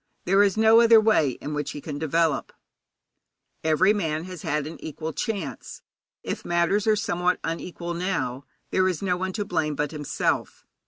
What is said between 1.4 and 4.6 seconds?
in which he can develop. Every man has